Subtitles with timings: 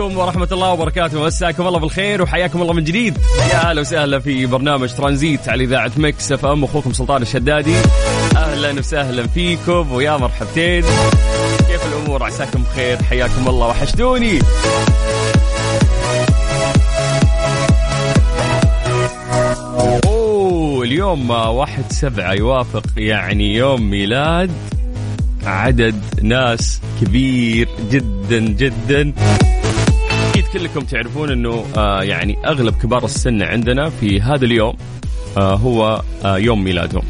[0.00, 1.24] عليكم ورحمة الله وبركاته.
[1.24, 3.18] مساكم الله بالخير وحياكم الله من جديد.
[3.52, 6.64] يا أهلا وسهلا في برنامج ترانزيت على إذاعة Mix FM.
[6.64, 7.74] أخوكم سلطان الشدادي.
[8.36, 10.82] أهلا وسهلا فيكم ويا مرحبتين.
[11.68, 13.66] كيف الأمور؟ عساكم بخير حياكم الله.
[13.66, 14.38] وحشتوني.
[20.06, 24.50] أوه اليوم واحد سبعة يوافق يعني يوم ميلاد.
[25.46, 29.12] عدد ناس كبير جدا جدا.
[30.52, 34.74] كلكم تعرفون إنه آه يعني أغلب كبار السن عندنا في هذا اليوم
[35.36, 37.02] آه هو آه يوم ميلادهم.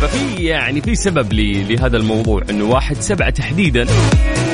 [0.00, 3.86] ففي يعني في سبب لهذا الموضوع إنه واحد سبعة تحديدا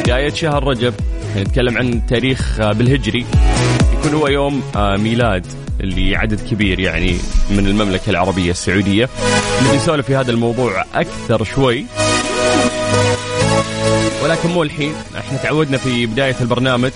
[0.05, 0.95] بداية شهر رجب
[1.37, 3.25] نتكلم عن تاريخ آه بالهجري.
[3.99, 5.47] يكون هو يوم آه ميلاد
[5.81, 7.17] لعدد كبير يعني
[7.51, 9.09] من المملكة العربية السعودية.
[9.75, 11.87] نسولف في هذا الموضوع أكثر شوي.
[14.33, 14.95] ولكن مو الحين.
[15.19, 16.91] إحنا تعودنا في بداية البرنامج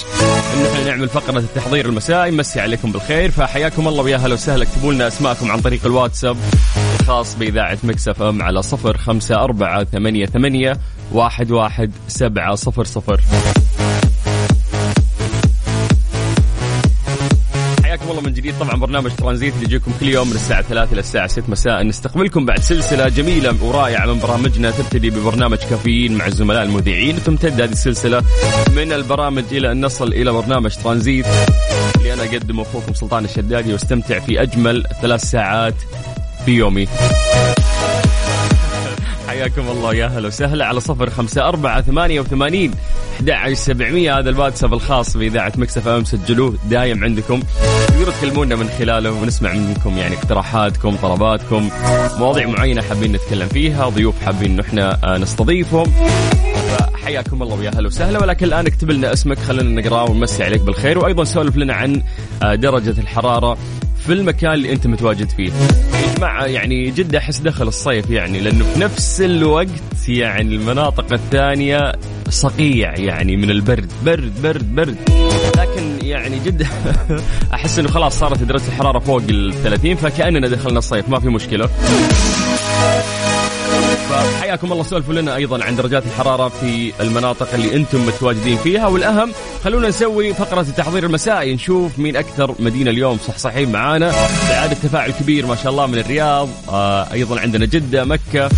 [0.55, 2.31] انه إحنا نعمل فقرة التحضير المسائي.
[2.31, 3.31] نمسي عليكم بالخير.
[3.31, 4.63] فحياكم الله ويا هلا وسهلا.
[4.63, 6.37] اكتبوا لنا أسماءكم عن طريق الواتساب
[7.01, 10.77] الخاص بإذاعة مكسف أم على صفر خمسة أربعة ثمانية ثمانية
[11.13, 13.21] واحد واحد سبعة صفر صفر.
[18.57, 21.83] جديد طبعا برنامج ترانزيت اللي يجيكم كل يوم من الساعة 3 إلى الساعة 6 مساء.
[21.83, 24.71] نستقبلكم بعد سلسلة جميلة ورائعة من برامجنا.
[24.71, 27.17] تبتدي ببرنامج كافيين مع الزملاء المذيعين.
[27.17, 28.23] وتمتد هذه السلسلة
[28.77, 31.27] من البرامج إلى أن نصل إلى برنامج ترانزيت.
[31.97, 35.75] اللي أنا أقدمه أخوكم سلطان الشدادي واستمتع في أجمل ثلاث ساعات
[36.45, 36.89] في يومي.
[39.29, 42.71] حياكم الله يا هلا وسهلا على صفر خمسة أربعة ثمانية وثمانين
[43.31, 44.19] أحد سبعمية.
[44.19, 47.43] هذا الواتساب الخاص بإذاعة مكسف أم سجلوه دايم عندكم.
[47.89, 51.71] تقدروا تكلمونا من خلاله ونسمع منكم يعني اقتراحاتكم طلباتكم
[52.19, 55.93] مواضيع معينة حابين نتكلم فيها ضيوف حابين إنه إحنا آه، نستضيفهم.
[57.05, 58.19] حياكم الله ويا هلا وسهلا.
[58.23, 60.99] ولكن الآن اكتب لنا اسمك خلينا نقرأه ونمسي عليك بالخير.
[60.99, 62.03] وأيضا سولف لنا عن
[62.43, 63.59] آه، درجة الحرارة
[64.07, 65.51] في المكان اللي أنت متواجد فيه.
[66.19, 71.93] جماعة يعني جده أحس دخل الصيف يعني لأنه في نفس الوقت يعني المناطق الثانية
[72.29, 74.97] صقيع يعني من البرد برد برد برد
[75.59, 76.67] لكن يعني جده
[77.55, 81.69] أحس إنه خلاص صارت درجه الحرارة فوق ال 30 فكأننا دخلنا الصيف ما في مشكلة.
[84.11, 84.83] فحياكم الله.
[84.83, 88.87] سولفوا لنا أيضا عن درجات الحرارة في المناطق اللي أنتم متواجدين فيها.
[88.87, 89.33] والأهم
[89.65, 94.13] خلونا نسوي فقرة التحضير المسائي نشوف مين أكثر مدينة اليوم صحصحين معانا.
[94.49, 96.49] بعد تفاعل كبير ما شاء الله من الرياض.
[96.69, 98.51] آه أيضا عندنا جدة مكة.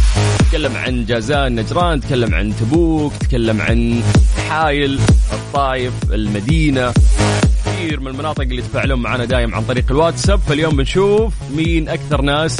[0.50, 2.00] تكلم عن جازان نجران.
[2.00, 3.12] تكلم عن تبوك.
[3.16, 4.03] تكلم عن
[4.48, 5.00] حايل
[5.32, 6.92] الطايف المدينة.
[7.66, 10.41] كثير من المناطق اللي يتفاعلون معنا دايم عن طريق الواتساب.
[10.48, 12.56] فاليوم بنشوف مين أكثر ناس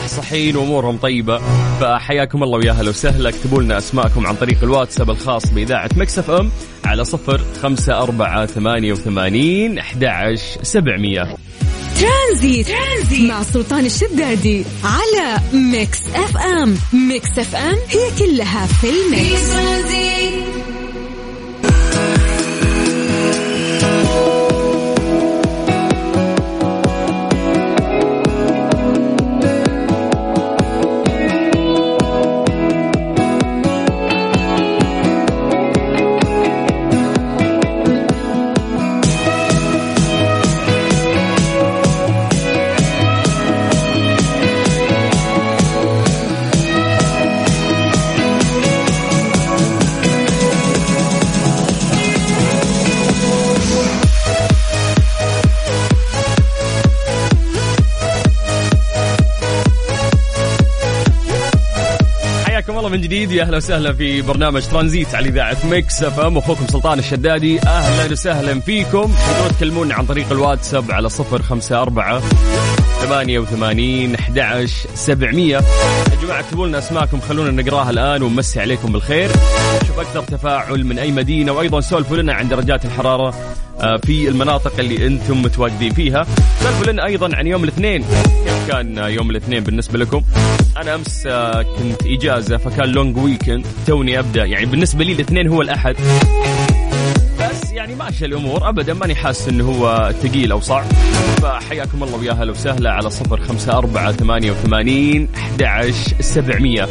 [0.00, 1.40] صحصحين وأمورهم طيبة.
[1.80, 3.28] فحياكم الله ويا هلا وسهلا.
[3.28, 6.50] اكتبوا لنا أسماءكم عن طريق الواتساب الخاص بإذاعة Mix FM
[6.84, 11.36] على صفر خمسة أربعة ثمانية وثمانين أحد عشر سبعمية.
[12.00, 12.66] ترانزيت.
[12.68, 16.76] ترانزيت مع سلطان الشدادي على Mix FM.
[16.92, 19.48] Mix FM هي كلها في في ال mix
[62.88, 66.38] الله من جديد يا أهلا وسهلا في برنامج ترانزيت على إذاعة Mix FM.
[66.38, 69.12] أخوكم سلطان الشدادي أهلا وسهلا فيكم.
[69.12, 71.42] تقدرون تكلمونا عن طريق الواتساب على صفر
[72.98, 75.56] خمسة أربعة ثمانية وثمانين أحد سبعمية.
[75.56, 79.30] يا جماعة اكتبوا لنا أسماءكم خلونا نقراها الآن ونمسي عليكم بالخير.
[79.82, 83.34] نشوف أكثر تفاعل من أي مدينة وأيضا سولفوا لنا عن درجات الحرارة
[83.80, 86.26] آه، في المناطق اللي أنتم متواجدين فيها.
[86.60, 88.04] سولفوا لنا أيضا عن يوم الاثنين.
[88.44, 90.22] كيف كان يوم الاثنين بالنسبة لكم؟
[90.76, 94.44] أنا أمس آه، كنت إجازة فكان long weekend توني أبدأ.
[94.44, 95.96] يعني بالنسبة لي الاثنين هو الأحد.
[97.72, 98.68] يعني ماشيه الأمور.
[98.68, 100.84] ابدا ماني حاسس إنه هو ثقيل أو صعب.
[101.42, 106.84] فحياكم الله ويا هلا وسهلا على صفر خمسة أربعة ثمانية وثمانين أحد سبعمية.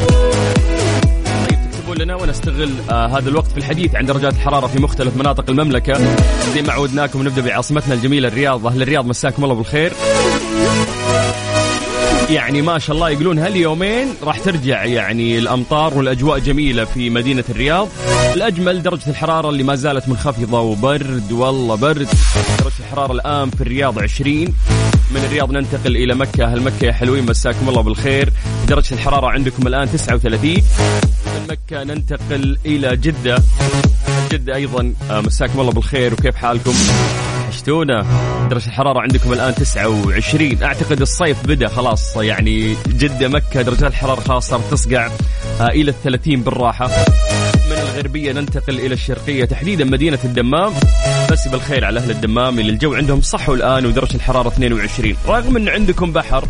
[1.49, 5.49] طيب تكتبون لنا ونستغل آه هذا الوقت في الحديث عن درجات الحرارة في مختلف مناطق
[5.49, 5.93] المملكة.
[6.53, 9.93] زي ما عودناكم نبدأ بعاصمتنا الجميلة الرياض أهل الرياض مساكم الله بالخير.
[12.29, 17.87] يعني ما شاء الله يقولون هاليومين راح ترجع يعني الأمطار والأجواء جميلة في مدينة الرياض.
[18.33, 22.07] الأجمل درجة الحرارة اللي ما زالت منخفضة وبرد والله برد.
[22.59, 24.45] درجة الحرارة الآن في الرياض 20
[25.11, 26.45] من الرياض ننتقل إلى مكة.
[26.45, 28.29] أهل مكة يا حلوين مساكم الله بالخير.
[28.67, 30.51] درجة الحرارة عندكم الآن 39
[31.25, 33.43] من مكة ننتقل إلى جدة.
[34.31, 36.13] جدة أيضا آه، مساكم الله بالخير.
[36.13, 36.73] وكيف حالكم؟
[37.47, 38.05] وحشتونا.
[38.49, 44.47] درجة الحرارة عندكم الآن 29 أعتقد الصيف بدأ خلاص يعني جدة مكة درجات الحرارة خلاص
[44.49, 45.09] صارت تصقع
[45.61, 46.89] آه، إلى الثلاثين بالراحة.
[47.97, 50.73] من الغربية ننتقل إلى الشرقية تحديدا مدينة الدمام.
[51.31, 55.69] بس بالخير على أهل الدمام اللي الجو عندهم صحوا الآن ودرجة الحرارة 22 رغم أن
[55.69, 56.47] عندكم بحر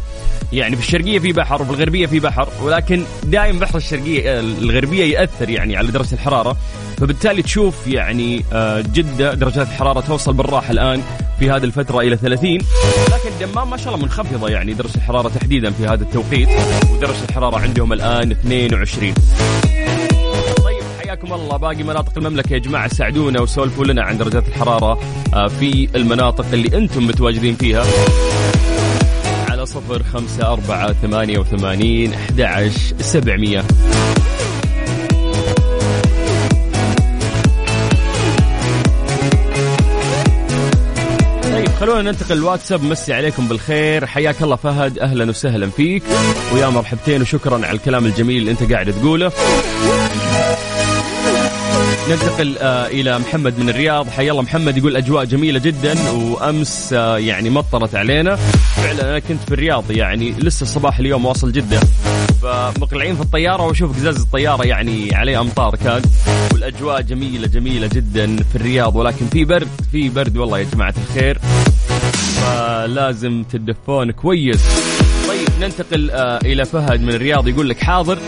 [0.54, 5.50] يعني في الشرقية في بحر وفي الغربية في بحر ولكن دائما بحر الشرقية الغربية يأثر
[5.50, 6.58] يعني على درجة الحرارة.
[6.98, 11.02] فبالتالي تشوف يعني آه، جدة درجات الحرارة توصل بالراحة الآن
[11.40, 15.72] في هذه الفترة إلى 30 لكن الدمام ما شاء الله منخفضة يعني درجة الحرارة تحديدا
[15.72, 16.50] في هذا التوقيت
[16.92, 19.67] ودرجة الحرارة عندهم الآن 22 طيب
[21.28, 21.58] حياكم الله.
[21.58, 25.00] باقي مناطق المملكة يا جماعة ساعدونا وسولفوا لنا عن درجات الحرارة
[25.34, 27.86] آه، في المناطق اللي أنتم متواجدين فيها.
[29.50, 33.64] على صفر خمسة أربعة ثمانية وثمانين أحد سبعمية.
[41.44, 42.84] طيب خلونا ننتقل الواتساب.
[42.84, 44.06] مسي عليكم بالخير.
[44.06, 45.00] حياك الله فهد.
[45.00, 46.04] أهلا وسهلا فيك.
[46.54, 49.32] ويا مرحبتين وشكرا على الكلام الجميل اللي أنت قاعد تقوله.
[52.10, 54.10] ننتقل آه إلى محمد من الرياض.
[54.10, 58.36] حيا الله محمد يقول أجواء جميلة جدا وأمس آه يعني مطرت علينا.
[58.76, 61.80] فعلا أنا كنت في الرياض يعني لسه الصباح اليوم واصل جدة.
[62.42, 66.02] فمقلعين في الطيارة وأشوف قزاز الطيارة يعني عليه أمطار كان.
[66.54, 68.96] والأجواء جميلة جميلة جدا في الرياض.
[68.96, 71.40] ولكن في برد في برد والله يا جماعة الخير.
[72.42, 74.64] فلازم تدفون كويس.
[75.28, 77.48] طيب ننتقل آه إلى فهد من الرياض.
[77.48, 78.20] يقول لك حاضر.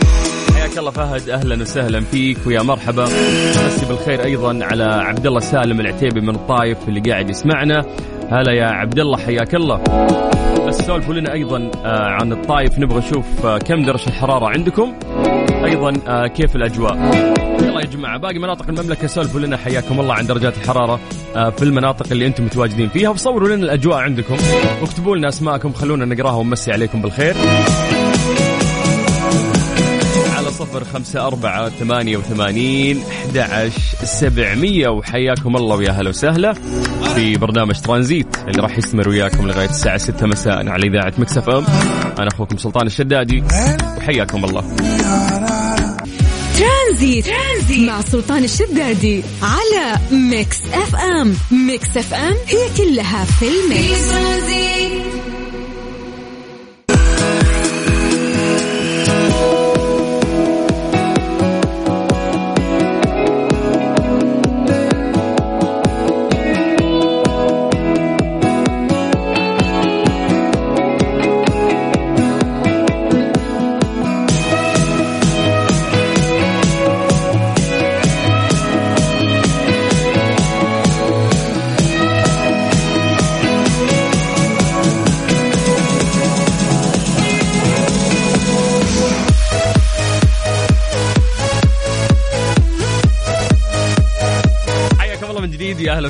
[0.70, 3.04] حياك الله فهد أهلا وسهلا فيك ويا مرحبا.
[3.04, 7.84] مسي بالخير أيضا على عبد الله سالم العتيبي من الطايف اللي قاعد يسمعنا.
[8.30, 9.82] هلا يا عبد الله حياك الله.
[10.66, 12.78] بس سولفوا لنا أيضا آه عن الطايف.
[12.78, 14.94] نبغى نشوف آه كم درجة الحرارة عندكم؟
[15.64, 16.94] أيضا آه كيف الأجواء؟
[17.62, 21.00] يلا يا جماعة باقي مناطق المملكة سولفوا لنا حياكم الله عن درجات الحرارة
[21.34, 23.08] في المناطق اللي أنتم متواجدين فيها.
[23.10, 24.36] وصوروا لنا الأجواء عندكم.
[24.82, 27.34] واكتبوا لنا أسماءكم خلونا نقراها ونمسي عليكم بالخير.
[30.70, 33.02] صفر خمسة أربعة ثمانية وثمانين
[33.40, 33.70] أحد
[34.04, 36.52] سبعمية وحياكم الله ويا هلا وسهلا
[37.14, 41.64] في برنامج ترانزيت اللي راح يستمر وياكم لغاية الساعة ستة مساء على إذاعة Mix FM.
[42.18, 43.44] أنا أخوكم سلطان الشدادي.
[43.96, 44.60] وحياكم الله.
[46.58, 47.26] ترانزيت.
[47.26, 51.34] ترانزيت مع سلطان الشدادي على Mix FM.
[51.50, 54.99] Mix FM هي كلها في في ال mix ترانزيت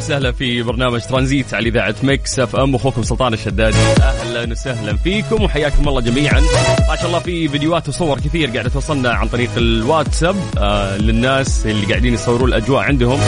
[0.01, 2.75] وسهلا في برنامج ترانزيت على إذاعة Mix FM.
[2.75, 6.41] أخوكم سلطان الشدادي أهلا وسهلا فيكم وحياكم الله جميعا.
[6.89, 11.87] ما شاء الله في فيديوهات وصور كثير قاعدة توصلنا عن طريق الواتساب آه للناس اللي
[11.87, 13.21] قاعدين يصورون الأجواء عندهم.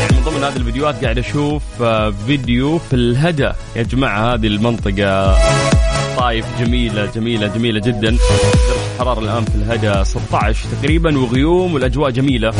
[0.00, 3.50] يعني من ضمن هذه الفيديوهات قاعد أشوف آه فيديو في الهدى.
[3.76, 5.38] يا جماعة هذه المنطقة
[6.16, 8.10] طايف جميلة جميلة جميلة جدا.
[8.10, 8.18] درجة
[8.94, 12.52] الحراره الآن في الهدى 16 تقريبا وغيوم والأجواء جميلة.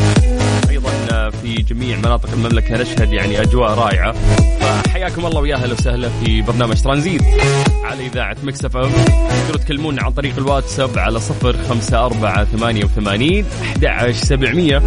[1.49, 4.11] في جميع مناطق المملكة نشهد يعني أجواء رائعة.
[4.59, 7.21] فحياكم الله ويا أهلا وسهلا في برنامج ترانزيت
[7.83, 8.91] على إذاعة Mix FM.
[9.29, 14.81] تقدروا تكلمونا عن طريق الواتساب على صفر خمسة أربعة ثمانية وثمانين أحد عشر سبعمية.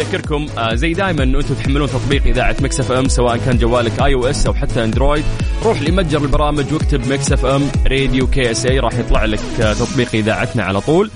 [0.00, 4.54] نذكركم آه، زي دائما أنتم تحملون تطبيق إذاعة Mix FM سواء كان جوالك iOS أو
[4.54, 5.24] حتى Android.
[5.64, 10.80] روح لمتجر البرامج واكتب Mix FM Radio KSA راح يطلع لك آه، تطبيق إذاعتنا على
[10.80, 11.10] طول.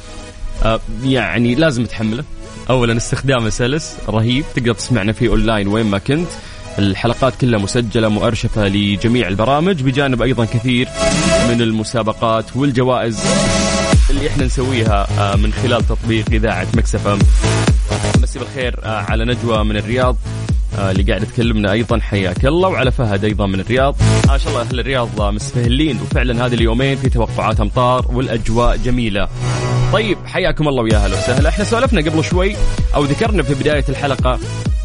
[0.65, 2.25] آه، يعني لازم تحمله.
[2.71, 6.29] اولا استخدامه سلس رهيب تقدر تسمعنا فيه أونلاين وين ما كنت.
[6.79, 10.89] الحلقات كلها مسجلة مؤرشفة لجميع البرامج بجانب أيضا كثير
[11.49, 13.21] من المسابقات والجوائز
[14.11, 17.19] اللي إحنا نسويها آه، من خلال تطبيق إذاعة مكسفه
[18.23, 20.17] مسي بالخير آه، على نجوى من الرياض
[20.79, 22.01] آه، اللي قاعد تكلمنا أيضا.
[22.01, 23.97] حياك الله وعلى فهد أيضا من الرياض.
[24.29, 26.01] ما شاء الله أهل الرياض مستهلين.
[26.03, 29.29] وفعلا هذه اليومين في توقعات أمطار والأجواء جميلة.
[29.95, 31.49] طيب حياكم الله ويا أهلا وسهلا.
[31.49, 32.57] إحنا سولفنا قبل شوي
[32.95, 34.39] أو ذكرنا في بداية الحلقة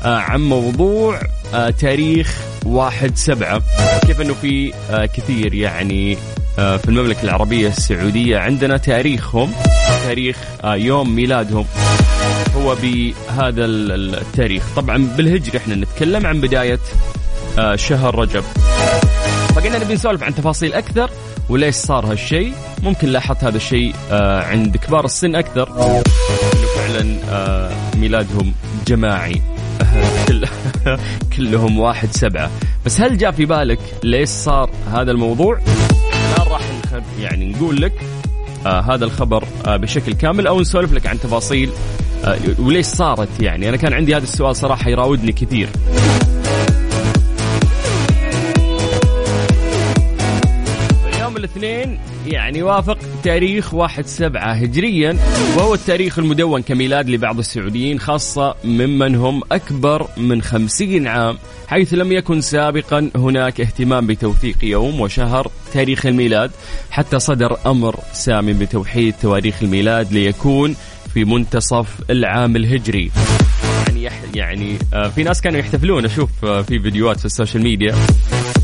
[0.04, 1.20] آه عن موضوع
[1.54, 3.62] آه تاريخ واحد سبعة.
[4.08, 6.18] كيف إنه في آه كثير يعني
[6.56, 9.52] في المملكة العربية السعودية عندنا تاريخهم
[10.04, 11.66] تاريخ يوم ميلادهم
[12.56, 14.64] هو بهذا التاريخ.
[14.76, 16.80] طبعا بالهجري إحنا نتكلم عن بداية
[17.76, 18.44] شهر رجب.
[19.60, 21.10] فقلنا نبي نسولف عن تفاصيل أكثر
[21.50, 22.54] وليش صار هالشيء.
[22.84, 25.68] ممكن لاحظت هذا الشيء آه عند كبار السن أكثر.
[25.68, 26.04] إنه
[26.76, 28.54] فعلا آه ميلادهم
[28.88, 29.42] جماعي.
[30.28, 30.46] كل
[31.38, 32.52] كلهم واحد سبعة.
[32.86, 36.62] بس هل جاء في بالك ليش صار هذا الموضوع؟ الآن راح
[37.20, 37.94] يعني نقول لك
[38.66, 41.70] آه هذا الخبر آه بشكل كامل أو نسولف لك عن تفاصيل
[42.26, 43.70] آه وليش صارت يعني.
[43.70, 45.70] أنا كان عندي هذا السؤال صراحة يراودني كثير.
[51.40, 55.18] الاثنين يعني وافق تاريخ واحد سبعة هجريا
[55.58, 62.12] وهو التاريخ المدون كميلاد لبعض السعوديين خاصة ممن هم أكبر من خمسين عام حيث لم
[62.12, 66.52] يكن سابقا هناك اهتمام بتوثيق يوم وشهر تاريخ الميلاد
[66.92, 70.76] حتى صدر أمر سامي بتوحيد تواريخ الميلاد ليكون
[71.14, 73.12] في منتصف العام الهجري.
[73.96, 77.96] يعني يعني آه، في ناس كانوا يحتفلون أشوف آه، في فيديوهات في ال social media.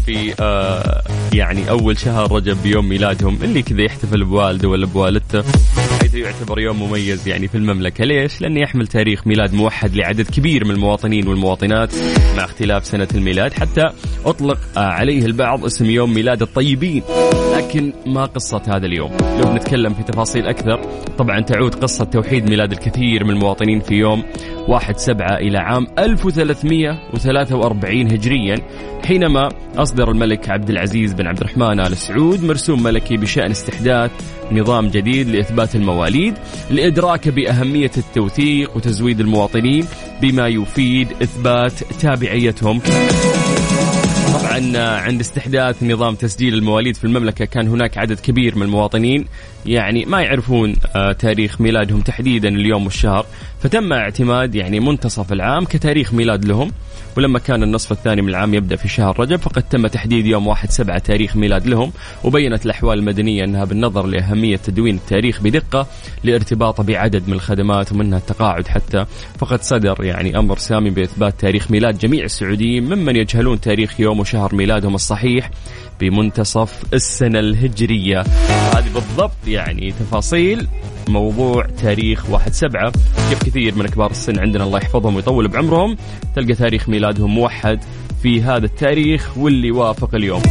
[0.06, 5.44] في آه يعني أول شهر رجب بيوم ميلادهم اللي كذا يحتفل بوالده ولا بوالدته.
[6.16, 8.06] حيث يعتبر يوم مميز يعني في المملكة.
[8.06, 11.94] ليش؟ لأنه يحمل تاريخ ميلاد موحد لعدد كبير من المواطنين والمواطنات
[12.38, 13.54] مع اختلاف سنة الميلاد.
[13.54, 13.84] حتى
[14.26, 17.04] أطلق آه عليه البعض اسم يوم ميلاد الطيبين.
[17.58, 20.82] لكن ما قصة هذا اليوم؟ لو بنتكلم في تفاصيل أكثر
[21.18, 24.24] طبعا تعود قصة توحيد ميلاد الكثير من المواطنين في يوم
[24.68, 28.56] 1 7 إلى عام 1343 هجريا
[29.06, 34.12] حينما أصدر الملك عبد العزيز بن عبد الرحمن آل سعود مرسوم ملكي بشأن استحداث
[34.52, 36.34] نظام جديد لإثبات المواليد
[36.70, 39.86] لإدراكه بأهمية التوثيق وتزويد المواطنين
[40.22, 42.82] بما يفيد إثبات تابعيتهم.
[44.60, 49.26] طبعا عند استحداث نظام تسجيل المواليد في المملكة كان هناك عدد كبير من المواطنين
[49.66, 53.26] يعني ما يعرفون آه، تاريخ ميلادهم تحديدا اليوم والشهر.
[53.60, 56.72] فتم اعتماد يعني منتصف العام كتاريخ ميلاد لهم.
[57.18, 60.70] ولما كان النصف الثاني من العام يبدأ في شهر رجب فقد تم تحديد يوم واحد
[60.70, 61.92] سبعة تاريخ ميلاد لهم.
[62.24, 65.88] وبينت الأحوال المدنية أنها بالنظر لأهمية تدوين التاريخ بدقة
[66.24, 69.06] لارتباطه بعدد من الخدمات ومنها التقاعد حتى.
[69.38, 74.45] فقد صدر يعني أمر سامي بإثبات تاريخ ميلاد جميع السعوديين ممن يجهلون تاريخ يوم وشهر
[74.54, 75.50] ميلادهم الصحيح
[76.00, 78.22] بمنتصف السنة الهجرية.
[78.76, 80.68] هذه بالضبط يعني تفاصيل
[81.08, 82.92] موضوع تاريخ واحد سبعة.
[83.30, 85.98] كيف كثير من كبار السن عندنا الله يحفظهم ويطول بعمرهم.
[86.36, 87.80] تلقى تاريخ ميلادهم موحد
[88.24, 90.42] في هذا التاريخ واللي وافق اليوم.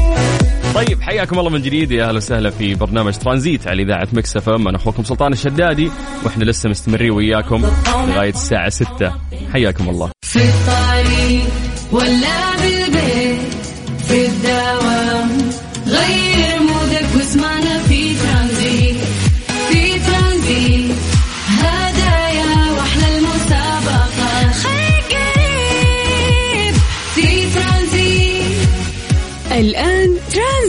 [0.75, 1.91] طيب حياكم الله من جديد.
[1.91, 5.91] يا أهلا وسهلا في برنامج ترانزيت على إذاعة مكس إف أنا أخوكم سلطان الشدادي
[6.25, 7.63] وإحنا لسه مستمرين وياكم
[8.09, 9.13] لغاية الساعة 6
[9.53, 10.11] حياكم الله.
[10.23, 11.45] في الطريق
[11.93, 12.74] ولا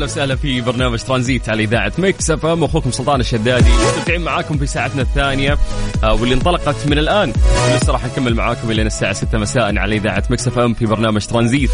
[0.00, 2.64] أهلا وسهلا في برنامج ترانزيت على إذاعة Mix FM.
[2.64, 5.58] أخوكم سلطان الشدادي مستمتعين معاكم في ساعتنا الثانية
[6.04, 7.32] آه، واللي انطلقت من الآن.
[7.72, 11.70] ولسه راح نكمل معاكم إلى الساعة 6 مساء على إذاعة Mix FM في برنامج ترانزيت.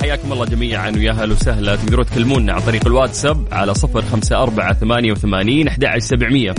[0.00, 1.76] حياكم الله جميعا ويا أهلا وسهلا.
[1.76, 6.54] تقدرون تكلمونا عن طريق الواتساب على 054 88 11700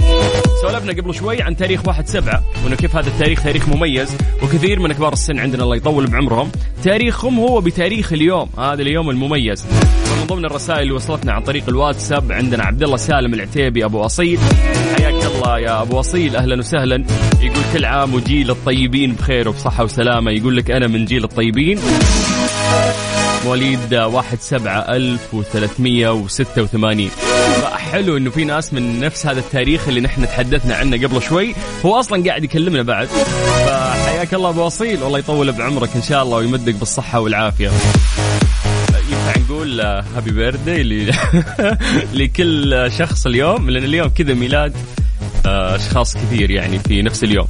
[0.62, 4.10] سولفنا قبل شوي عن تاريخ 1 7 وإنه كيف هذا التاريخ تاريخ مميز
[4.44, 6.52] وكثير من كبار السن عندنا الله يطول بعمرهم.
[6.84, 9.66] تاريخهم هو بتاريخ اليوم هذا اليوم المميز.
[10.22, 14.40] من ضمن الرسائل اللي وصلتنا عن طريق الواتساب عندنا عبد الله سالم العتيبي أبو أصيل.
[14.98, 16.36] حياك الله يا أبو أصيل.
[16.36, 17.06] أهلا وسهلا.
[17.42, 20.32] يقول كل عام وجيل الطيبين بخير وبصحة وسلامة.
[20.32, 21.80] يقول لك أنا من جيل الطيبين.
[23.46, 27.10] مواليد 1 7 1386
[27.92, 31.56] حلو إنه في ناس من نفس هذا التاريخ اللي نحن تحدثنا عنه قبل شوي.
[31.86, 33.08] هو أصلا قاعد يكلمنا بعد.
[33.08, 35.04] فحياك الله أبو أصيل.
[35.04, 37.72] والله يطول بعمرك إن شاء الله ويمدك بالصحة والعافية.
[39.62, 41.12] نقول هابي بيرثدي
[42.14, 44.74] لكل شخص اليوم لأن اليوم كذا ميلاد
[45.46, 47.48] آه، أشخاص كثير يعني في نفس اليوم.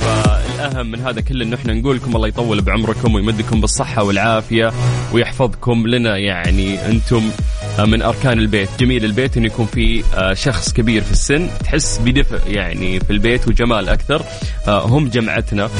[0.00, 4.72] فالأهم من هذا كله انه إحنا نقول لكم الله يطول بعمركم ويمدكم بالصحة والعافية
[5.12, 7.30] ويحفظكم لنا يعني أنتم
[7.78, 11.98] آه، من أركان البيت، جميل البيت إنه يكون في آه، شخص كبير في السن تحس
[11.98, 14.22] بدفء يعني في البيت وجمال أكثر.
[14.68, 15.70] هم جمعتنا.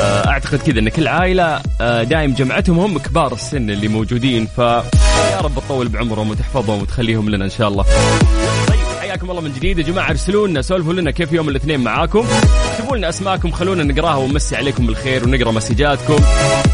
[0.00, 4.82] أعتقد كذا إن كل عائلة دايم جمعتهم هم كبار السن اللي موجودين فيا
[5.42, 7.84] رب تطول بعمرهم وتحفظهم وتخليهم لنا إن شاء الله.
[9.00, 9.78] حياكم الله من جديد.
[9.78, 12.26] يا جماعة ارسلوا لنا سولفوا لنا كيف يوم الاثنين معاكم.
[12.72, 16.16] اكتبوا لنا أسماءكم خلونا نقراها ونمسي عليكم بالخير ونقرأ مسجاتكم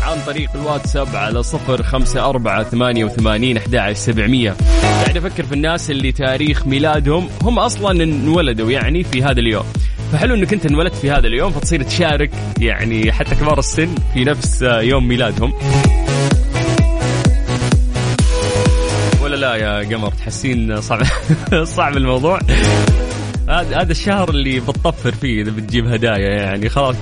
[0.03, 4.57] عن طريق الواتساب على صفر خمسة أربعة ثمانية وثمانين أحد سبعمية.
[4.83, 9.65] قاعد أفكر في الناس اللي تاريخ ميلادهم هم أصلا انولدوا يعني في هذا اليوم.
[10.15, 14.63] فحلو إنك أنت انولدت في هذا اليوم فتصير تشارك يعني حتى كبار السن في نفس
[14.63, 15.53] يوم ميلادهم.
[19.25, 21.03] لا يا قمر؟ تحسين صعب
[21.77, 22.41] صعب الموضوع.
[23.49, 26.69] هذا هذا الشهر اللي بتطفر فيه إذا بتجيب هدايا يعني.
[26.69, 26.97] خلاص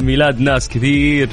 [0.00, 1.28] ميلاد ناس كثير.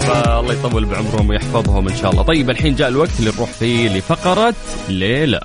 [0.00, 2.22] فالله يطول بعمرهم ويحفظهم إن شاء الله.
[2.22, 4.54] طيب الحين جاء الوقت اللي نروح فيه لفقرة
[4.88, 5.44] ليه لا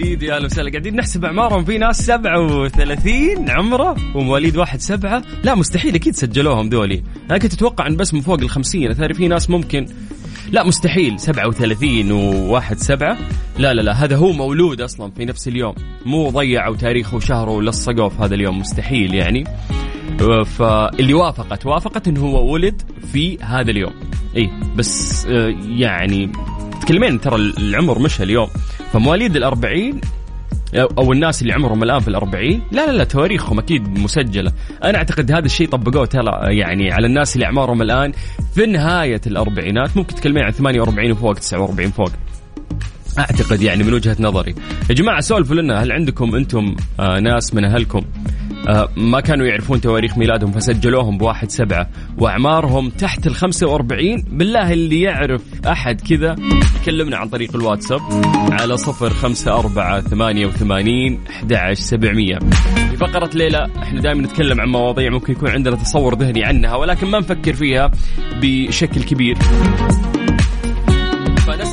[0.00, 1.64] يا أهلا وسهلا قاعدين نحسب أعمارهم.
[1.64, 5.22] في ناس 37 عمرة ومواليد واحد سبعة.
[5.44, 7.02] لا مستحيل أكيد سجلوهم ذولي.
[7.30, 9.86] أنا كنت أتوقع إن بس من فوق ال 50 اثاري في ناس ممكن
[10.52, 11.20] لا مستحيل.
[11.20, 13.18] 37 وواحد سبعة.
[13.58, 15.74] لا لا لا هذا هو مولود أصلا في نفس اليوم.
[16.06, 19.44] مو ضيعوا تاريخه وشهره ولصقوه في هذا اليوم مستحيل يعني.
[20.46, 22.82] فاللي وافقت وافقت انه هو ولد
[23.12, 23.92] في هذا اليوم.
[24.36, 26.32] اي بس آه، يعني
[26.80, 28.48] تكلمين ترى العمر مش اليوم.
[28.92, 30.00] فمواليد الأربعين
[30.74, 34.52] أو الناس اللي عمرهم الآن في الأربعين لا لا لا تواريخهم أكيد مسجلة.
[34.84, 38.12] أنا أعتقد هذا الشيء طبقوه ترى يعني على الناس اللي اعمارهم الآن
[38.54, 39.96] في نهاية الأربعينات.
[39.96, 42.10] ممكن تكلمين عن 48 وفوق 49 فوق.
[43.18, 44.54] أعتقد يعني من وجهة نظري.
[44.90, 48.02] يا جماعة سولفوا لنا هل عندكم أنتم آه ناس من أهلكم؟
[48.96, 51.90] ما كانوا يعرفون تواريخ ميلادهم فسجلوهم بواحد سبعة.
[52.18, 56.36] وأعمارهم تحت ال 45 بالله اللي يعرف أحد كذا
[56.82, 58.00] يكلمنا عن طريق الواتساب
[58.52, 62.38] على صفر خمسة أربعة ثمانية وثمانين أحد سبعمية.
[62.90, 67.06] في فقرة ليلة إحنا دائما نتكلم عن مواضيع ممكن يكون عندنا تصور ذهني عنها ولكن
[67.06, 67.90] ما نفكر فيها
[68.42, 69.36] بشكل كبير.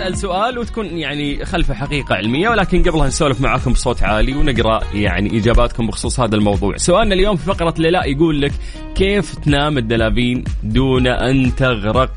[0.05, 5.37] نسأل سؤال وتكون يعني خلفه حقيقة علمية ولكن قبلها نسولف معاكم بصوت عالي ونقرأ يعني
[5.37, 6.77] إجاباتكم بخصوص هذا الموضوع.
[6.77, 8.51] سؤالنا اليوم في فقرة ليلاء يقول لك
[8.95, 12.11] كيف تنام الدلافين دون أن تغرق؟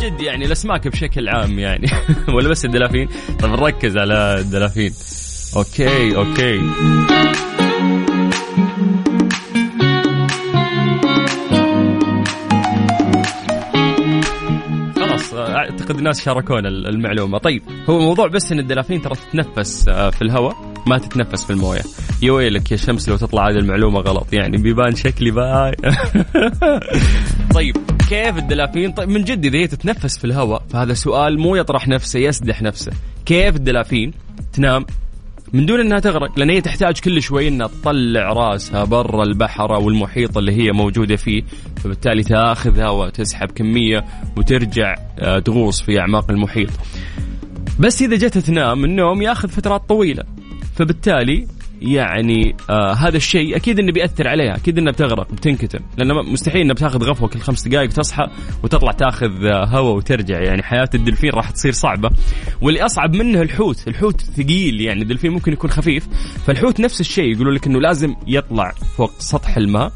[0.00, 1.86] جد يعني الأسماك بشكل عام يعني
[2.34, 3.08] ولا بس الدلافين؟
[3.40, 4.92] طيب نركز على الدلافين.
[5.56, 6.60] okay okay.
[15.88, 17.38] أعتقد الناس شاركونا المعلومة.
[17.38, 21.80] طيب هو الموضوع بس إن الدلافين ترى تتنفس آه، في الهواء ما تتنفس في الموية.
[22.22, 25.72] يا ويلك يا شمس لو تطلع هذه المعلومة غلط يعني بيبان شكلي باي.
[27.54, 27.76] طيب
[28.08, 32.20] كيف الدلافين؟ طيب من جد إذا هي تتنفس في الهواء فهذا سؤال مو يطرح نفسه
[32.20, 32.92] يسدح نفسه.
[33.26, 34.12] كيف الدلافين
[34.52, 34.86] تنام
[35.52, 39.88] من دون إنها تغرق لأن هي تحتاج كل شوي إنها تطلع رأسها برا البحر أو
[39.88, 41.42] المحيط اللي هي موجودة فيه
[41.76, 44.04] فبالتالي تاخذ هواء تسحب كمية
[44.36, 46.70] وترجع آه، تغوص في أعماق المحيط.
[47.80, 50.24] بس إذا جت تنام النوم ياخذ فترات طويلة
[50.76, 51.46] فبالتالي
[51.82, 55.78] يعني آه هذا الشيء أكيد إنه بيأثر عليها أكيد إنها بتغرق بتنكتم.
[55.96, 58.26] لأنه مستحيل إنها بتاخذ غفوة كل خمس دقائق وتصحى
[58.62, 60.40] وتطلع تاخذ آه هواء وترجع.
[60.40, 62.10] يعني حياة الدلفين راح تصير صعبة.
[62.60, 66.08] واللي أصعب منه الحوت الحوت ثقيل يعني الدلفين ممكن يكون خفيف.
[66.46, 69.92] فالحوت نفس الشيء يقولوا لك إنه لازم يطلع فوق سطح الماء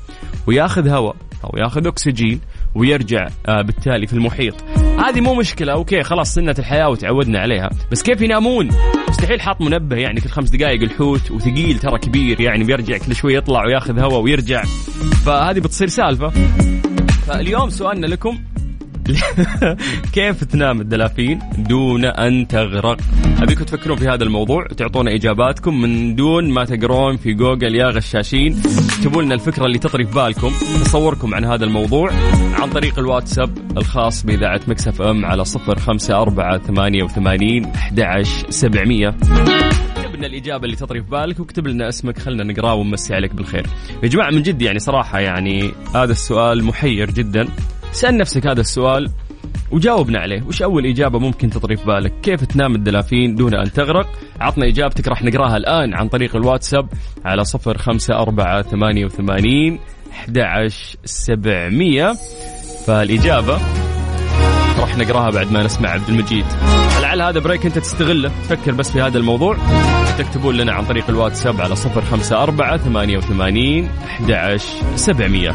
[0.46, 2.40] وياخذ هواء أو ياخذ أكسجين
[2.74, 4.81] ويرجع آه بالتالي في المحيط.
[5.02, 7.70] هذه مو مشكلة okay خلاص سنة الحياة وتعودنا عليها.
[7.92, 8.68] بس كيف ينامون؟
[9.08, 13.34] مستحيل حاط منبه يعني كل خمس دقائق الحوت وثقيل ترى كبير يعني بيرجع كل شوي
[13.34, 14.62] يطلع وياخذ هواء ويرجع.
[15.26, 16.28] فهذه بتصير سالفة.
[17.26, 18.38] فاليوم سؤالنا لكم
[20.14, 23.00] كيف تنام الدلافين دون أن تغرق؟
[23.42, 28.62] أبيكم تفكرون في هذا الموضوع تعطونا إجاباتكم من دون ما تقرون في جوجل يا غشاشين.
[28.98, 30.52] اكتبوا لنا الفكرة اللي تطري في بالكم
[30.84, 32.10] تصوركم عن هذا الموضوع
[32.54, 39.08] عن طريق الواتساب الخاص بإذاعة Mix FM على صفر خمسة أربعة ثمانية وثمانين أحد سبعمية.
[39.96, 43.66] اكتب لنا الإجابة اللي تطري في بالك واكتب لنا اسمك خلنا نقراه ونمسي عليك بالخير.
[44.02, 47.48] يا جماعة من جد يعني صراحة يعني هذا السؤال محير جدا.
[47.92, 49.10] سأل نفسك هذا السؤال
[49.70, 50.42] وجاوبنا عليه.
[50.42, 54.08] وش أول إجابة ممكن تطري في بالك؟ كيف تنام الدلافين دون أن تغرق؟
[54.40, 56.88] عطنا إجابتك راح نقراها الآن عن طريق الواتساب
[57.24, 59.78] على صفر خمسة أربعة ثمانية وثمانين
[60.12, 62.16] 11700
[62.86, 63.58] فالإجابة
[64.78, 66.44] راح نقراها بعد ما نسمع عبد المجيد.
[67.02, 68.28] لعل هذا break أنت تستغله.
[68.28, 69.56] تفكر بس في هذا الموضوع.
[70.18, 73.88] تكتبون لنا عن طريق الواتساب على 054 88
[74.20, 75.54] 11700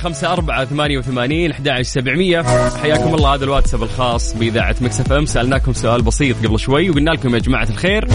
[0.00, 2.42] خمسة أربعة ثمانية وثمانين أحد سبعمية.
[2.82, 5.26] حياكم الله هذا الواتساب الخاص بإذاعة مكسف أم.
[5.26, 8.08] سألناكم سؤال بسيط قبل شوي وقلنا لكم يا جماعة الخير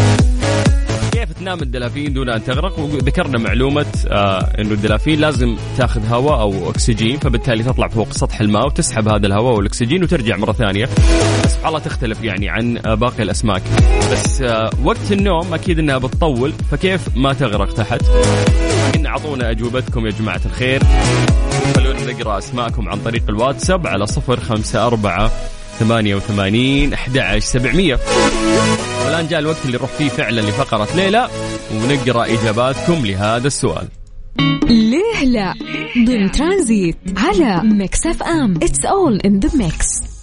[1.12, 6.70] كيف تنام الدلافين دون أن تغرق؟ وذكرنا معلومة آه إنه الدلافين لازم تاخذ هواء أو
[6.70, 10.90] أكسجين فبالتالي تطلع فوق سطح الماء وتسحب هذا الهواء والأكسجين وترجع مرة ثانية.
[11.48, 13.62] سبحان الله تختلف يعني عن آه باقي الأسماك.
[14.12, 18.02] بس آه وقت النوم أكيد إنها بتطول فكيف ما تغرق تحت؟
[18.96, 20.82] قلنا أعطونا أجوبتكم يا جماعة الخير.
[21.74, 25.32] خلونا نقرأ أسماءكم عن طريق الواتساب على صفر خمسة أربعة
[25.80, 28.00] ثمانية وثمانين أحد سبعمية.
[29.06, 31.30] والآن جاء الوقت اللي نروح فيه فعلا لفقرة ليه لا
[31.74, 33.88] ونقرأ إجاباتكم لهذا السؤال.
[34.70, 35.54] ليه لا؟
[36.06, 38.54] ضمن ترانزيت على Mix FM.
[38.64, 40.15] It's all in the mix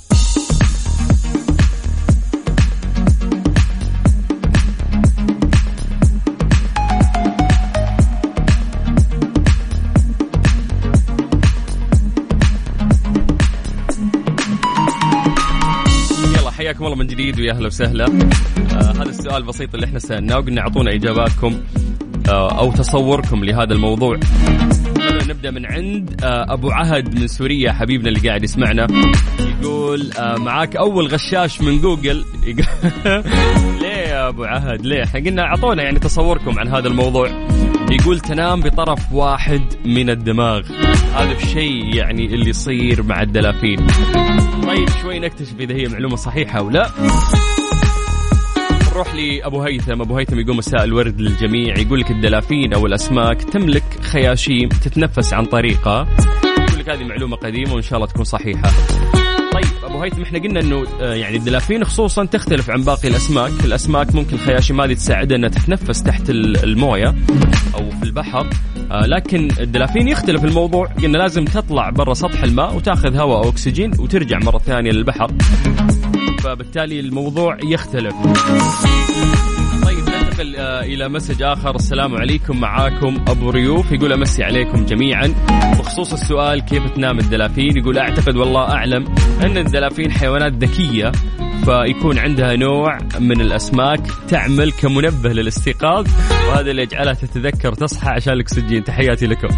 [16.62, 18.04] حياكم الله من جديد ويا أهلا وسهلا.
[18.04, 21.60] آه هذا السؤال البسيط اللي إحنا سألناه وقلنا أعطونا إجاباتكم
[22.28, 24.20] آه أو تصوركم لهذا الموضوع.
[25.28, 28.86] نبدأ من عند آه أبو عهد من سوريا حبيبنا اللي قاعد يسمعنا
[29.60, 32.24] يقول آه معاك أول غشاش من جوجل.
[34.32, 34.86] أبو عهد.
[34.86, 37.28] ليه؟ إحنا قلنا أعطونا يعني تصوركم عن هذا الموضوع.
[37.90, 40.62] يقول تنام بطرف واحد من الدماغ.
[41.14, 43.86] هذا الشيء يعني اللي يصير مع الدلافين.
[44.66, 46.90] طيب شوي نكتشف إذا هي معلومة صحيحة أو لا.
[48.92, 50.00] نروح لأبو هيثم.
[50.00, 51.78] أبو هيثم يقول مساء الورد للجميع.
[51.78, 56.06] يقول لك الدلافين أو الأسماك تملك خياشيم تتنفس عن طريقها.
[56.68, 58.70] يقول لك هذه معلومة قديمة وإن شاء الله تكون صحيحة.
[59.92, 64.34] أبو هيثم إحنا قلنا إنه آه، يعني الدلافين خصوصا تختلف عن باقي الأسماك، الأسماك ممكن
[64.34, 67.14] الخياشيم هذه تساعدها انها تتنفس تحت الموية
[67.74, 68.50] أو في البحر،
[68.90, 73.90] آه، لكن الدلافين يختلف الموضوع، قلنا لازم تطلع برا سطح الماء وتاخذ هواء أو أكسجين
[73.98, 75.30] وترجع مرة ثانية للبحر.
[76.42, 78.14] فبالتالي الموضوع يختلف.
[80.32, 81.74] ننتقل آه، إلى message آخر.
[81.74, 82.60] السلام عليكم.
[82.60, 83.92] معاكم أبو ريوف.
[83.92, 85.34] يقول أمسي عليكم جميعا.
[85.78, 89.04] بخصوص السؤال كيف تنام الدلافين؟ يقول أعتقد والله أعلم
[89.42, 91.12] أن الدلافين حيوانات ذكية
[91.64, 96.06] فيكون عندها نوع من الأسماك تعمل كمنبه للاستيقاظ
[96.48, 98.08] وهذا اللي يجعلها تتذكر تصحى.
[98.08, 99.48] عشان الاكسجين تحياتي لكم.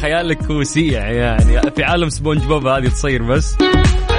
[0.00, 1.70] خيالك وسيع يعني.
[1.76, 3.56] في عالم سبونج بوب هذه تصير بس.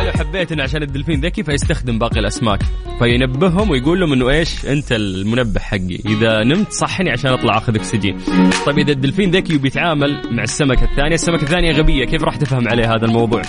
[0.05, 2.59] أنا حبيت انه عشان الدلفين ذكي فيستخدم باقي الأسماك.
[2.99, 5.99] فينبههم ويقول لهم إنه إيش؟ أنت المنبه حقي.
[6.05, 8.17] إذا نمت صحني عشان أطلع أخذ أكسجين.
[8.65, 12.05] طيب إذا الدلفين ذكي وبيتعامل مع السمكة الثانية السمكة الثانية غبية.
[12.05, 13.41] كيف راح تفهم عليه هذا الموضوع؟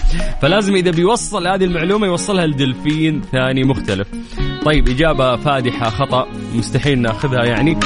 [0.43, 4.09] فلازم إذا بيوصل هذه المعلومة يوصلها لدلفين ثاني مختلف.
[4.65, 6.27] طيب إجابة فادحة خطأ.
[6.55, 7.77] مستحيل ناخذها يعني.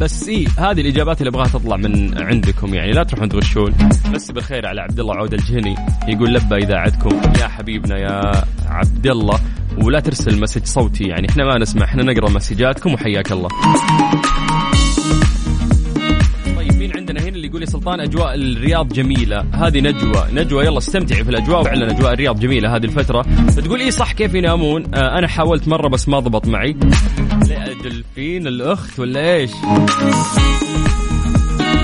[0.00, 3.74] بس اي هذه الإجابات اللي أبغاها تطلع من عندكم يعني لا تروحون تغشون.
[4.14, 5.74] بس بالخير على عبد الله عود الجهني.
[6.08, 9.40] يقول لبى اذاعتكم يا حبيبنا يا عبد الله.
[9.78, 11.28] ولا ترسل مسج صوتي يعني.
[11.30, 11.84] إحنا ما نسمع.
[11.84, 13.48] إحنا نقرأ مسجاتكم وحياك الله.
[16.56, 19.44] طيب مين عندنا هنا اللي يقول لي سلطان أجواء الرياض جميلة.
[19.52, 20.26] هذه نجوى.
[20.32, 21.62] نجوى يلا استمتعي في الأجواء.
[21.62, 23.22] فعلا اجواء الرياض جميلة هذه الفترة.
[23.48, 26.76] فتقول اي صح كيف ينامون؟ آه أنا حاولت مرة بس ما ضبط معي.
[27.48, 29.50] لا دلفين الاخت ولا إيش؟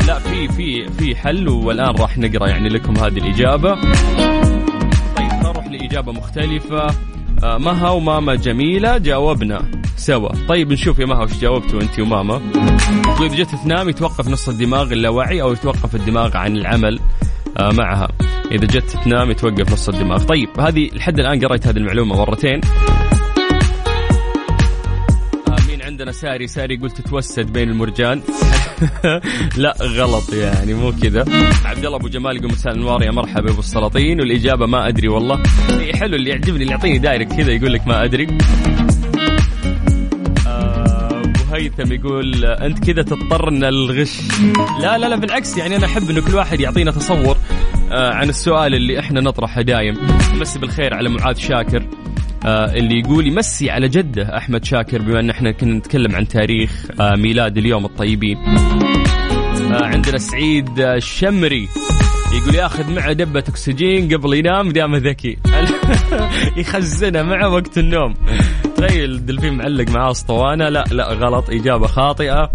[0.06, 3.74] لا في في في حل والآن راح نقرأ يعني لكم هذه الإجابة.
[5.16, 6.86] طيب نروح لإجابة مختلفة.
[7.44, 10.28] آه مها وماما جميلة جاوبنا سوا.
[10.48, 12.40] طيب نشوف يا مها وش جاوبتوا أنت وماما.
[13.02, 17.00] تقول اذا جت تنام يتوقف نص الدماغ اللاواعي أو يتوقف الدماغ عن العمل
[17.56, 18.08] آه معها.
[18.52, 20.22] إذا جت تنام يتوقف نص الدماغ.
[20.22, 22.60] طيب هذه لحد الآن قريت هذه المعلومة مرتين.
[26.12, 28.22] ساري ساري قلت تتوسد بين المرجان.
[29.56, 31.24] لا غلط يعني مو كذا.
[31.64, 35.42] عبد الله أبو جمال يقول مساء الانوار يا مرحبا أبو السلاطين والإجابة ما أدري والله.
[35.70, 38.26] إيه حلو اللي يعجبني اللي يعطيني direct كذا يقول لك ما أدري.
[40.46, 44.20] آه، هيثم يقول أنت كذا تضطر ان الغش
[44.80, 47.36] لا لا لا بالعكس يعني أنا أحب إنه كل واحد يعطينا تصور
[47.92, 49.94] آه، عن السؤال اللي إحنا نطرحه دايم.
[50.34, 51.86] مسي بالخير على معاذ شاكر.
[52.44, 57.14] اللي يقول يمسي على جده أحمد شاكر بما إن إحنا كنا نتكلم عن تاريخ آه
[57.16, 58.38] ميلاد اليوم الطيبين.
[58.38, 61.68] آه عندنا سعيد آه الشمري.
[62.32, 65.38] يقول ياخذ معه دبة أكسجين قبل ينام دامه ذكي.
[66.56, 68.14] يخزنها معه وقت النوم.
[68.76, 70.68] تخيل الدلفين معلق معاه أسطوانة.
[70.68, 71.50] لا لا غلط.
[71.50, 72.50] إجابة خاطئة.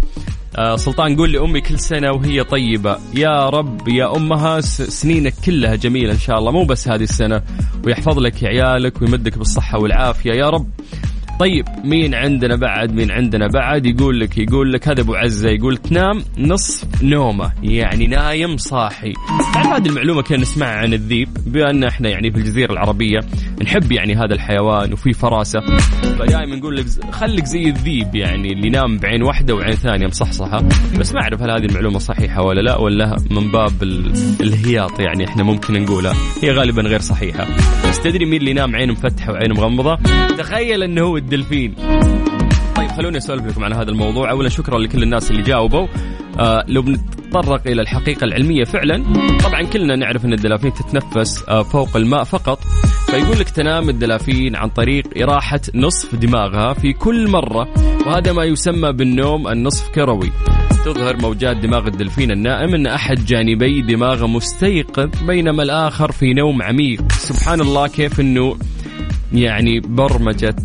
[0.55, 2.97] آه سلطان قول لأمي كل سنة وهي طيبة.
[3.13, 7.41] يا رب يا أمها سنينك كلها جميلة إن شاء الله مو بس هذه السنة.
[7.85, 10.31] ويحفظ لك عيالك ويمدك بالصحة والعافية.
[10.31, 10.69] يا رب.
[11.39, 15.77] طيب مين عندنا بعد؟ مين عندنا بعد؟ يقول لك يقول لك هذا أبو عزة يقول
[15.77, 19.13] تنام نصف نومة يعني نايم صاحي.
[19.53, 23.19] تعرف هذه المعلومة كنا نسمعها عن الذيب بما ان إحنا يعني في الجزيرة العربية
[23.61, 25.59] نحب يعني هذا الحيوان وفي فراسة.
[26.19, 30.63] فدائما نقول لك خليك زي الذيب يعني اللي ينام بعين واحدة وعين ثانية مصحصحة.
[30.99, 33.83] بس ما أعرف هل هذه المعلومة صحيحة ولا لا ولا من باب
[34.41, 36.13] الهياط يعني إحنا ممكن نقولها.
[36.43, 37.47] هي غالبا غير صحيحة.
[37.89, 39.95] بس تدري مين اللي ينام عينه مفتحة وعينه مغمضة؟
[40.37, 41.75] تخيل إنه هو الدلفين.
[42.75, 44.31] طيب خلوني أسولف لكم عن هذا الموضوع.
[44.31, 45.87] اولا شكرا لكل الناس اللي جاوبوا.
[46.39, 49.03] آه لو بنتطرق إلى الحقيقة العلمية فعلا
[49.43, 52.59] طبعا كلنا نعرف إن الدلافين تتنفس آه فوق الماء فقط.
[53.07, 57.67] فيقول لك تنام الدلافين عن طريق إراحة نصف دماغها في كل مرة
[58.07, 60.31] وهذا ما يسمى بالنوم النصف كروي.
[60.85, 67.11] تظهر موجات دماغ الدلفين النائم إن أحد جانبي دماغه مستيقظ بينما الآخر في نوم عميق.
[67.11, 68.57] سبحان الله كيف إنه
[69.33, 70.55] يعني برمجة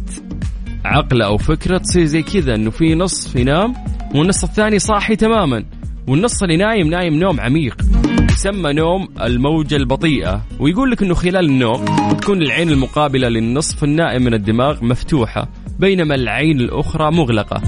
[0.85, 3.75] عقله أو فكرة تصير زي كذا إنه في نصف ينام
[4.14, 5.64] والنص الثاني صاحي تماما
[6.09, 7.77] والنص اللي نايم نايم نوم عميق.
[8.40, 11.85] يسمى نوم الموجة البطيئة ويقول لك إنه خلال النوم
[12.20, 15.48] تكون العين المقابلة للنصف النائم من الدماغ مفتوحة
[15.79, 17.62] بينما العين الأخرى مغلقة.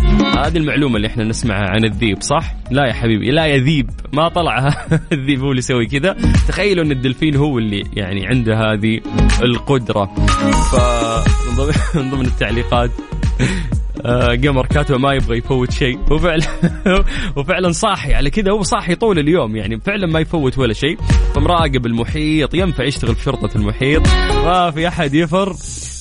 [0.47, 4.87] هذه المعلومة اللي إحنا نسمعها عن الذيب صح؟ لا يا حبيبي لا يذيب ما طلع
[5.13, 6.17] الذيب هو اللي يسوي كذا.
[6.49, 9.01] تخيلوا إن الدلفين هو اللي يعني عنده هذه
[9.43, 10.05] القدرة.
[10.73, 12.91] فمن ضمن التعليقات
[14.45, 15.99] قمر كاتب ما يبغى يفوت شيء.
[16.11, 16.45] وفعلا
[17.37, 18.15] وفعلا صاحي.
[18.15, 19.57] على كذا هو صاحي طول اليوم.
[19.57, 20.99] يعني فعلا ما يفوت ولا شيء.
[21.35, 22.55] فمراقب المحيط.
[22.55, 24.03] ينفع يشتغل في شرطة المحيط.
[24.45, 25.51] ما في أحد يفر.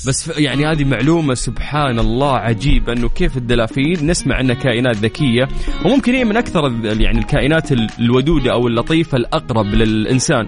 [0.08, 5.48] بس يعني هذه معلومة سبحان الله عجيبة إنه كيف الدلافين نسمع انها كائنات ذكية.
[5.86, 10.48] وممكن هي من أكثر يعني الكائنات الودودة أو اللطيفة الأقرب للإنسان.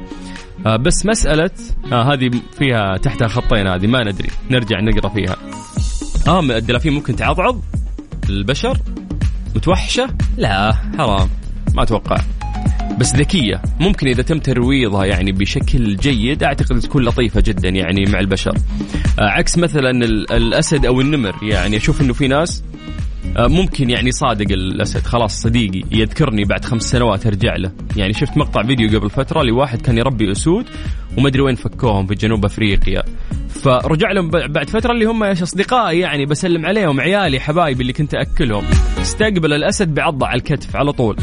[0.65, 1.51] آه بس مسألة
[1.91, 4.29] آه هذه فيها تحتها خطين هذه ما ندري.
[4.51, 5.35] نرجع نقرأ فيها.
[6.27, 7.61] آه الدلافين ممكن تعضعض.
[8.29, 8.77] البشر
[9.55, 10.07] متوحشة.
[10.37, 11.29] لا حرام.
[11.75, 12.17] ما أتوقع.
[12.99, 13.61] بس ذكية.
[13.79, 18.57] ممكن إذا تم ترويضها يعني بشكل جيد أعتقد تكون لطيفة جدا يعني مع البشر.
[19.19, 19.89] آه عكس مثلا
[20.31, 21.35] الأسد أو النمر.
[21.43, 22.63] يعني أشوف أنه في ناس
[23.37, 25.01] ممكن يعني صادق الأسد.
[25.01, 27.71] خلاص صديقي يذكرني بعد خمس سنوات ارجع له.
[27.97, 30.65] يعني شفت مقطع فيديو قبل فترة لواحد كان يربي أسود
[31.17, 33.03] وما أدري وين فكوهم في جنوب أفريقيا.
[33.49, 38.63] فرجع لهم بعد فترة اللي هم أصدقائي يعني بسلم عليهم عيالي حبايبي اللي كنت أكلهم.
[39.01, 41.17] استقبل الأسد بعضه على الكتف على طول.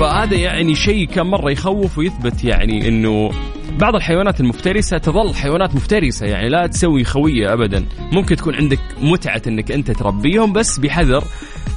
[0.00, 3.30] فهذا يعني شيء كان مرة يخوف ويثبت يعني إنه
[3.78, 7.84] بعض الحيوانات المفترسة تظل حيوانات مفترسة يعني لا تسوي خوية أبدا.
[8.12, 11.24] ممكن تكون عندك متعة أنك أنت تربيهم بس بحذر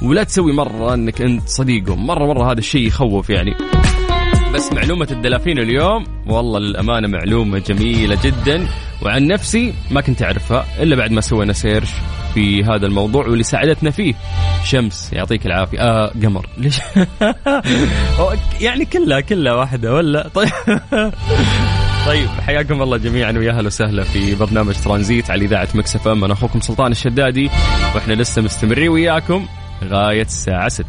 [0.02, 2.06] ولا تسوي مرة أنك أنت صديقهم.
[2.06, 3.54] مرة مرة هذا الشيء يخوف يعني.
[4.54, 8.66] بس معلومة الدلافين اليوم والله للأمانة معلومة جميلة جدا.
[9.02, 11.90] وعن نفسي ما كنت أعرفها إلا بعد ما سوينا سيرش
[12.34, 14.14] في هذا الموضوع واللي ساعدتنا فيه.
[14.64, 15.80] شمس يعطيك العافية.
[15.80, 16.46] آه قمر.
[16.58, 16.78] ليش
[18.60, 20.50] يعني كلها كلها واحدة ولا؟ طيب.
[22.06, 26.24] طيب حياكم الله جميعا ويا أهلا وسهلا في برنامج ترانزيت على إذاعة Mix FM.
[26.24, 27.50] أنا أخوكم سلطان الشدادي
[27.94, 29.46] وإحنا لسه مستمرين وياكم
[29.82, 30.84] لغايه الساعة 6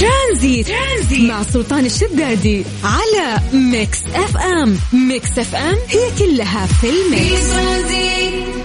[0.00, 0.68] ترانزيت.
[0.68, 4.76] ترانزيت مع سلطان الشدادي على Mix FM.
[5.08, 8.61] Mix FM هي كلها في ال mix أهلا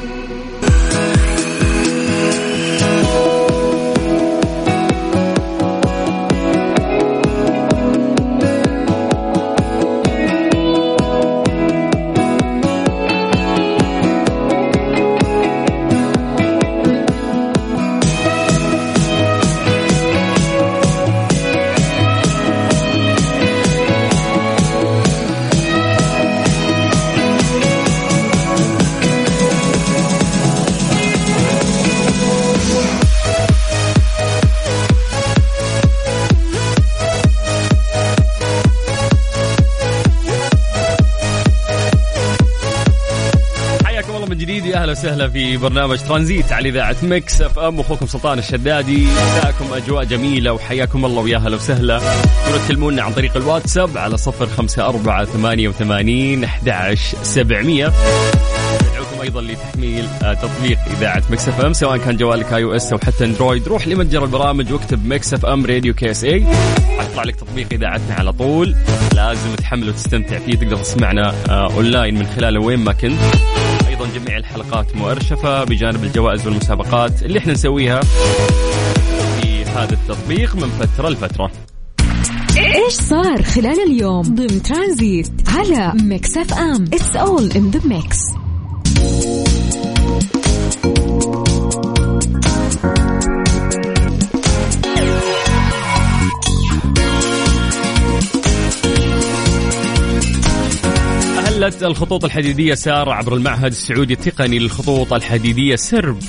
[44.98, 47.80] وسهلا في برنامج ترانزيت على إذاعة Mix FM.
[47.80, 52.02] أخوكم سلطان الشدادي مساكم أجواء جميلة وحياكم الله ويا أهلا وسهلا.
[52.66, 57.94] تكلمونا عن طريق الواتساب على صفر خمسة أربعة ثمانية وثمانين أحد سبعمية.
[58.82, 62.98] ندعوكم أيضا لتحميل آه، تطبيق إذاعة Mix FM سواء كان جوالك اي أو اس أو
[62.98, 63.68] حتى أندرويد.
[63.68, 66.46] روح لمتجر البرامج واكتب Mix FM Radio KSA
[67.00, 68.76] حيطلع لك تطبيق إذاعتنا على طول.
[69.16, 73.20] لازم تحمله وتستمتع فيه تقدر تسمعنا أونلاين آه، من خلاله وين ما كنت.
[74.02, 78.02] أيضا جميع الحلقات مؤرشفة بجانب الجوائز والمسابقات اللي إحنا نسويها
[79.42, 81.52] في هذا التطبيق من فترة لفترة.
[82.58, 88.18] إيش صار خلال اليوم ضمن ترانزيت على Mix FM؟ it's all in the mix
[101.68, 106.20] أهلت الخطوط الحديدية سار عبر المعهد السعودي التقني للخطوط الحديدية سرب.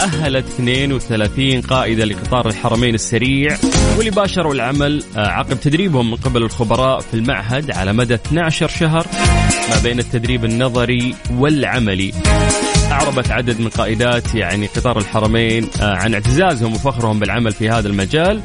[0.00, 3.56] أهلت 32 قائدة لقطار الحرمين السريع
[3.96, 9.06] واللي باشروا العمل آه، عقب تدريبهم من قبل الخبراء في المعهد على مدى 12 شهر
[9.70, 12.12] ما بين التدريب النظري والعملي.
[12.90, 18.42] أعربت عدد من قائدات يعني قطار الحرمين آه، عن اعتزازهم وفخرهم بالعمل في هذا المجال.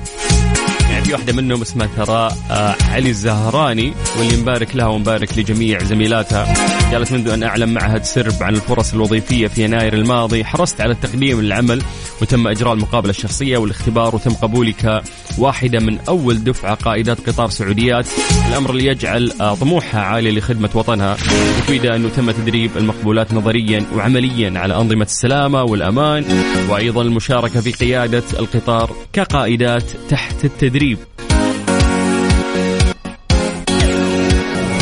[1.12, 6.54] في واحدة منهم اسمها ترى آه، علي الزهراني واللي نبارك لها ونبارك لجميع زميلاتها.
[6.94, 10.46] قالت منذ أن أعلن معهد سرب عن الفرص الوظيفية في يناير الماضي.
[10.46, 11.82] حرصت على التقديم للعمل
[12.22, 15.04] وتم إجراء المقابلة الشخصية والاختبار وتم قبولك
[15.38, 18.08] واحدة من أول دفعة قائدات قطار سعوديات.
[18.50, 21.18] الأمر اللي يجعل آه، طموحها عالية لخدمة وطنها.
[21.60, 26.26] يفيد أنه تم تدريب المقبولات نظريا وعمليا على أنظمة السلامة والأمان
[26.70, 30.98] وأيضا المشاركة في قيادة القطار كقائدات تحت التدريب.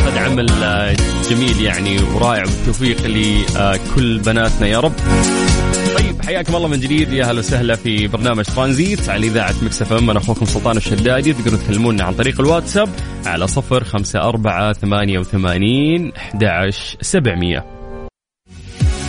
[0.05, 0.95] هذا عمل آه،
[1.29, 4.67] جميل يعني ورائع بالتوفيق لكل بناتنا.
[4.67, 4.93] يا رب.
[5.97, 7.13] طيب حياكم الله من جديد.
[7.13, 10.09] يا أهلا وسهلا في برنامج ترانزيت على إذاعة Mix FM.
[10.09, 11.33] أنا أخوكم سلطان الشدادي.
[11.33, 12.89] تقدرون تكلمونا عن طريق الواتساب
[13.25, 16.69] على صفر خمسة أربعة ثمانية وثمانين أحد
[17.01, 17.78] سبعمية.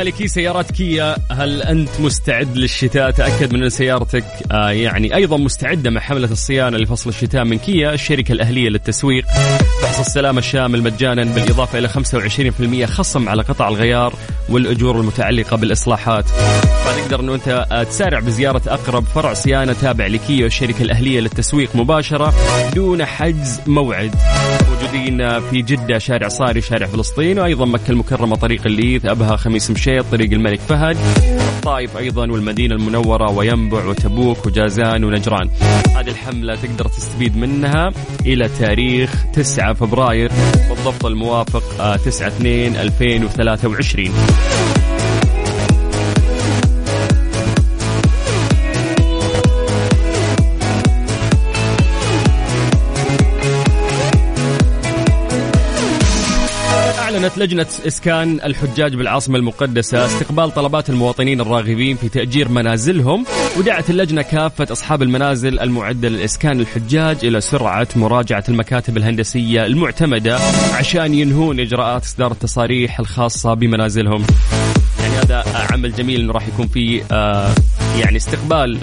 [0.00, 5.90] مالكي سيارات كيا هل أنت مستعد للشتاء؟ تأكد من أن سيارتك آه يعني أيضا مستعدة
[5.90, 9.24] مع حملة الصيانة لفصل الشتاء من كيا الشركة الأهلية للتسويق.
[9.82, 14.14] فحص السلامة الشامل مجانا بالإضافة إلى 25% خصم على قطع الغيار
[14.48, 16.24] والأجور المتعلقة بالإصلاحات.
[16.84, 22.34] فتقدر أنه أنت آه، تسارع بزيارة أقرب فرع صيانة تابع لكيا والشركة الأهلية للتسويق مباشرة
[22.74, 24.14] دون حجز موعد.
[24.70, 30.06] موجودين في جدة شارع صاري شارع فلسطين وأيضا مكة المكرمة طريق الليث أبها خميس مشيط
[30.12, 30.96] طريق الملك فهد
[31.56, 35.50] الطائف أيضا والمدينة المنورة وينبع وتبوك وجازان ونجران.
[35.96, 37.92] هذه الحملة تقدر تستفيد منها
[38.26, 40.30] إلى تاريخ 9 فبراير
[40.68, 44.10] بالضبط الموافق 9 2 2023
[57.20, 63.24] أعلنت لجنة إسكان الحجاج بالعاصمة المقدسة استقبال طلبات المواطنين الراغبين في تأجير منازلهم
[63.58, 70.38] ودعت اللجنة كافة أصحاب المنازل المعدة لإسكان الحجاج إلى سرعة مراجعة المكاتب الهندسية المعتمدة
[70.74, 74.24] عشان ينهون إجراءات إصدار التصاريح الخاصة بمنازلهم.
[75.00, 77.54] يعني هذا عمل جميل راح يكون فيه آه
[77.98, 78.78] يعني استقبال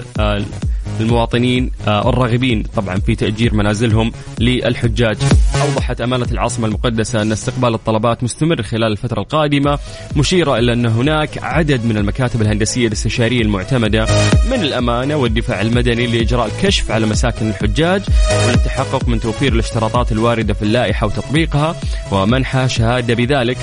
[1.00, 5.16] المواطنين آه، الراغبين طبعا في تأجير منازلهم للحجاج.
[5.62, 9.78] أوضحت أمانة العاصمة المقدسة أن استقبال الطلبات مستمر خلال الفترة القادمة
[10.16, 14.06] مشيرة إلى أن هناك عدد من المكاتب الهندسية الاستشارية المعتمدة
[14.50, 18.02] من الأمانة والدفاع المدني لإجراء الكشف على مساكن الحجاج
[18.46, 21.76] والتحقق من توفير الاشتراطات الواردة في اللائحة وتطبيقها
[22.12, 23.58] ومنحها شهادة بذلك.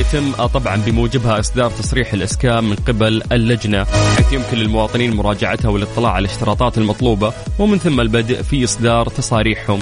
[0.00, 6.26] يتم طبعا بموجبها إصدار تصريح الإسكان من قبل اللجنة حيث يمكن للمواطنين مراجعتها والاطلاع على
[6.26, 9.78] الاشتراطات المطلوبة ومن ثم البدء في إصدار تصاريحهم.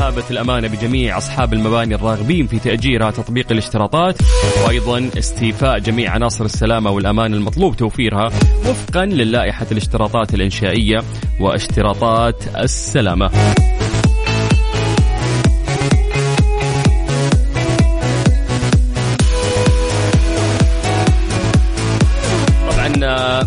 [0.00, 4.16] هابت الأمانة بجميع أصحاب المباني الراغبين في تأجيرها تطبيق الاشتراطات
[4.64, 8.26] وأيضا استيفاء جميع عناصر السلامة والأمان المطلوب توفيرها
[8.68, 11.02] وفقا للائحة الاشتراطات الإنشائية
[11.40, 13.30] واشتراطات السلامة.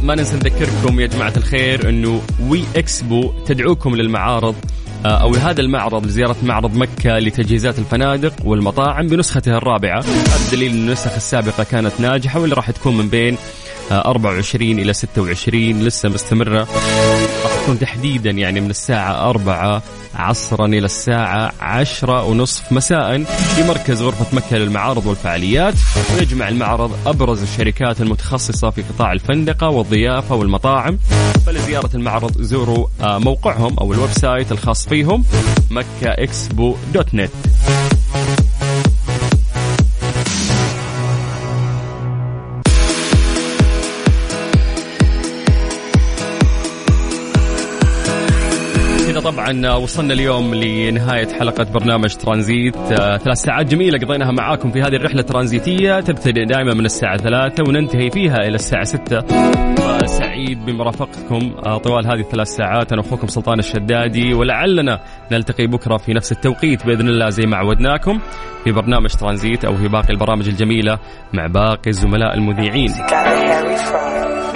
[0.04, 4.56] ما ننسى نذكركم يا جماعة الخير أنه وي إكسبو تدعوكم للمعارض
[5.06, 10.00] آه، أو لهذا المعرض لزيارة معرض مكة لتجهيزات الفنادق والمطاعم بنسختها الرابعة.
[10.00, 13.38] هذا دليل أن النسخ السابقة كانت ناجحة واللي راح تكون من بين
[13.92, 16.68] 24 آه، إلى 26 لسه مستمرة.
[17.48, 19.84] راح تكون تحديدا يعني من الساعة 4
[20.16, 25.74] عصرا إلى الساعة عشرة ونصف مساء في مركز غرفة مكة للمعارض والفعاليات.
[26.18, 30.98] ويجمع المعرض أبرز الشركات المتخصصة في قطاع الفندقة والضيافة والمطاعم.
[31.46, 35.24] فلزيارة المعرض زوروا آه، موقعهم أو ال website الخاص فيهم
[35.70, 37.32] مكة إكسبو dot net.
[49.32, 52.76] طبعا وصلنا اليوم لنهاية حلقة برنامج ترانزيت.
[52.76, 56.00] آه، ثلاث ساعات جميلة قضيناها معاكم في هذه الرحلة الترانزيتية.
[56.00, 59.22] تبتدئ دائما من الساعة ثلاثة وننتهي فيها إلى الساعة ستة.
[60.06, 62.94] سعيد بمرافقتكم آه، طوال هذه الثلاث ساعات.
[62.94, 65.00] أنا أخوكم سلطان الشدادي ولعلنا
[65.32, 68.20] نلتقي بكرة في نفس التوقيت بإذن الله زي ما عودناكم
[68.64, 71.00] في برنامج ترانزيت أو في باقي البرامج الجميلة
[71.34, 72.92] مع باقي الزملاء المذيعين.